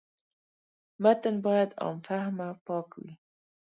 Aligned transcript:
متن 1.03 1.35
باید 1.45 1.71
عام 1.81 1.97
فهمه 2.07 2.45
او 2.51 2.55
پاک 2.67 2.89
وي. 3.01 3.13